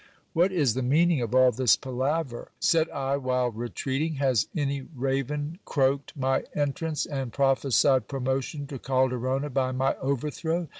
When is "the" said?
0.73-0.81